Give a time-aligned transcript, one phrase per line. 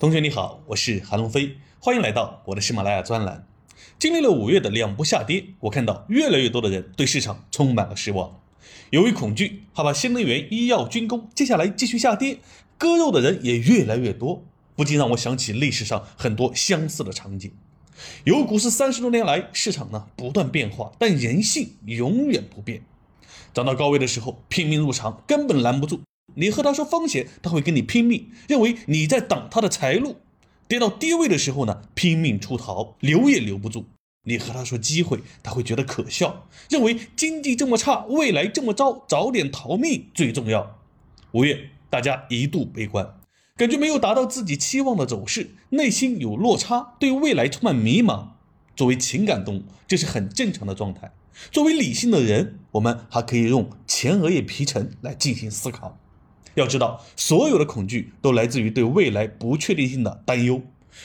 [0.00, 3.44] 同学你好，我是韩龙飞，欢迎来到我的喜马拉雅专栏。
[3.98, 8.38] 经历了五月的两波下跌，我看到越来越多的人对市场充满了失望。
[8.90, 12.38] 由于恐惧，害怕新能源、医药、军工接下来继续下跌，
[12.78, 14.44] 割肉的人也越来越多，
[14.76, 17.50] 不禁让我想起历史上很多相似的场景。
[18.22, 22.82] 有股市三十多年来，市场呢不断变化，但人性永远不变。
[23.52, 26.02] 涨到高位的时候，拼命入场，根本拦不住。
[26.34, 30.12] 你和他说风险，他会跟你拼命，认为你在挡他的财路；
[30.68, 33.86] 跌到低位的时候呢，拼命出逃，留也留不住。
[34.24, 40.78] 你和他说机会，他会觉得可笑，认为经济这么差，未来这么糟，早点逃命最重要。
[41.32, 43.14] 五月，大家一度悲观，
[43.56, 48.28] 感觉没有达到自己期望的走势，内心有落差，对未来充满迷茫。
[48.76, 51.10] 作为情感动物，这是很正常的状态。
[51.50, 55.98] 作为理性的人，我们还可以用前额叶皮层来进行思考。
[56.58, 60.60] 要知道，所有的恐惧都来自于对未来不确定性的担忧，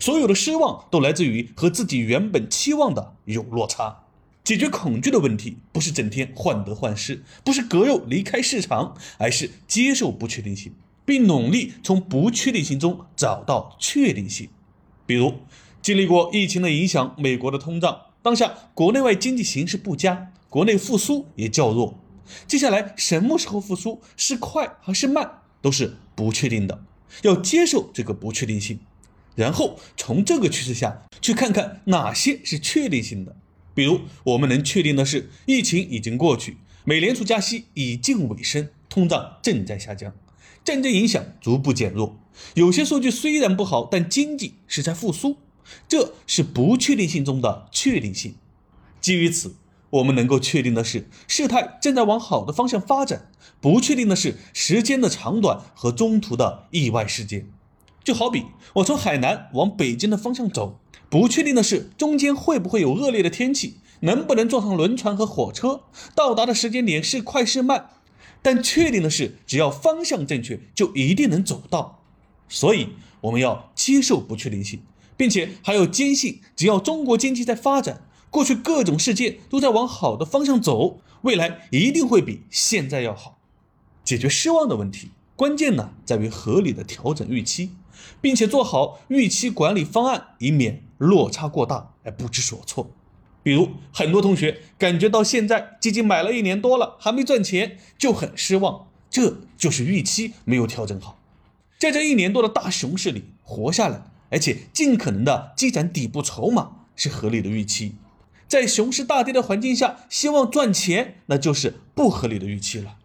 [0.00, 4.02] 所有的失望都来自于和自己原本期望的有落差。
[4.42, 10.72] 解决恐惧的问题，不是整天患得患失，不是割肉离开市场，而是接受不确定性，
[11.04, 14.48] 并努力从不确定性中找到确定性。
[15.04, 15.34] 比如，
[15.82, 21.98] 经历过疫情的影响，美国的通胀，当下国内外经济形势不佳，国内复苏也较弱。
[22.46, 26.84] 接下来什么时候复苏，是快还是慢，都是不确定的，
[27.22, 28.80] 要接受这个不确定性，
[29.34, 33.36] 然后从这个趋势下去看看哪些是确定性的。
[33.74, 40.14] 比如，我们能确定的是，疫情已经过去，美联储加息已近尾声，通胀正在下降，
[40.64, 42.18] 战争影响逐步减弱。
[42.54, 45.36] 有些数据虽然不好，但经济是在复苏，
[45.88, 48.34] 这是不确定性中的确定性。
[49.00, 49.56] 基于此。
[49.90, 57.48] 我们能够确定的是，事态正在往好的方向发展；不确定的是时间的长短和中途的意外事件。
[58.02, 65.82] 就好比我从海南往北京的方向走，不确定的是中间会不会有恶劣的天气，能不能坐上轮船和火车，
[66.14, 67.90] 到达的时间点是快是慢。
[68.42, 72.02] 但确定的是，只要方向正确，就一定能走到。
[72.48, 72.90] 所以，
[73.22, 74.82] 我们要接受不确定性，
[75.16, 78.02] 并且还要坚信，只要中国经济在发展。
[78.36, 83.38] 过去各种事件都在往好的方向走，未来一定会比现在要好。
[84.04, 87.70] 解决失望的问题，关键呢在于合理的调整预期，
[88.20, 92.90] 并且做好预期管理方案，以免落差过大而不知所措。
[93.42, 101.18] 比如，很多同学感觉到现在基金买了一年多了还没赚钱，就很失望，这就是预期没有调整好。
[101.78, 107.94] 在这一年多的大熊市里活下来，而且尽可能的积攒底部筹码，是合理的预期。
[108.48, 112.96] 在熊市大跌的环境下，希望赚钱，那就是不合理的预期了。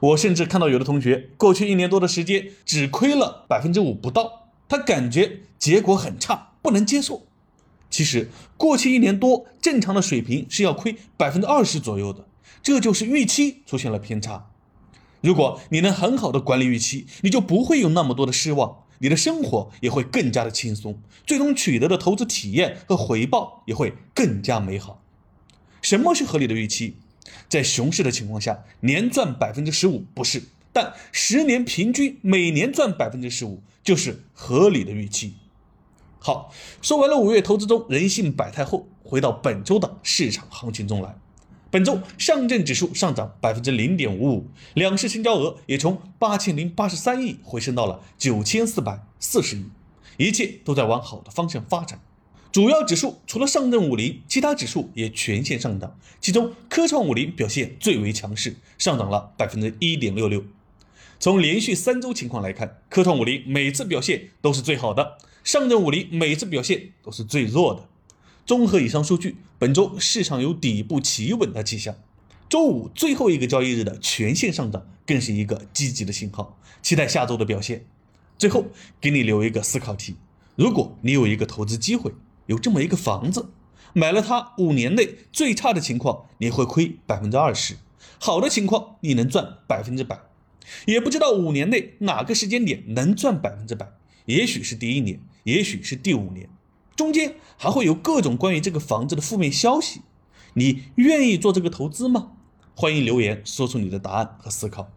[0.00, 7.22] 我甚至看到有的同学，过去一年多的时间只亏了百分之五不到，他感觉结果很差，不能接受。
[7.88, 12.26] 其实过去一年多正常的水平是要亏百分之二十左右的，
[12.62, 14.46] 这就是预期出现了偏差。
[15.22, 18.83] 如果你能很好的管理预期，你就不会有那么多的失望。
[19.04, 25.04] 你的生活也会更加的轻松，最终取得的投资体验和回报也会更加美好。
[25.82, 26.94] 什么是合理的预期？
[27.46, 35.34] 在熊市的情况下，年赚百分之十五不是，但十年平均每年赚百分之十五就是合理的预期。
[36.18, 36.50] 好，
[36.80, 41.14] 说完了五月投资中人性百态后，回到本周的市场行情中来。
[41.74, 49.64] 本周上证指数上涨百分之零点五五，两市成交额也从八千零八十三亿回升到了九千四百四十亿，
[50.16, 52.00] 一切都在往好的方向发展。
[52.52, 60.44] 主要指数除了上证五零，其他指数也全线上涨，其中科创五零表现最为强势，上涨了百分之一点六六。
[61.18, 67.88] 从连续三周情况来看，科创五零每次表现都是最好的，上证五零每次表现都是最弱的。
[68.46, 71.96] 综合以上数据，本周市场有底部企稳的迹象。
[72.46, 76.60] 周五最后一个交易日的全线上涨，更是一个积极的信号。
[76.82, 77.86] 期待下周的表现。
[78.36, 78.66] 最后
[79.00, 80.16] 给你留一个思考题：
[80.56, 82.12] 如果你有一个投资机会，
[82.44, 83.48] 有这么一个房子，
[83.94, 87.76] 买了它五年内最差的情况你会亏百分之二十，
[88.18, 90.20] 好的情况你能赚百分之百。
[90.84, 93.88] 也不知道五年内哪个时间点能赚百分之百，
[94.26, 96.50] 也许是第一年，也许是第五年。
[96.96, 100.02] 中间还会有各种关于这个房子的负面消息，
[100.54, 102.32] 你愿意做这个投资吗？
[102.74, 104.90] 欢迎留言说出你的答案和思考。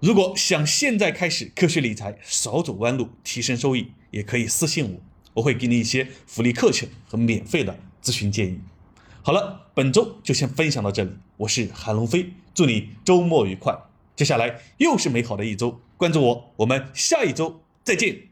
[0.00, 5.00] 如果想现在开始科学理财，少走弯路，提升收益，也可以私信我，
[5.34, 8.58] 我会给你一些福利课程和免费的咨询建议。
[9.22, 13.78] 好了，本周就先分享到这里，我是韩龙飞，祝你周末愉快，
[14.16, 18.31] 接下来又是美好的一周，关注我，我们下一周再见。